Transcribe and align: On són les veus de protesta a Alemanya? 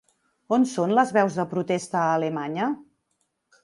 On 0.57 0.65
són 0.71 0.95
les 1.01 1.13
veus 1.19 1.39
de 1.43 1.47
protesta 1.53 2.03
a 2.07 2.11
Alemanya? 2.19 2.75